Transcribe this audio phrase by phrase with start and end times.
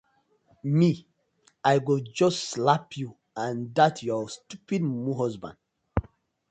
[0.77, 0.91] Mi
[1.63, 3.09] I go just slap yu
[3.41, 5.57] and dat yur stupid mumu husband.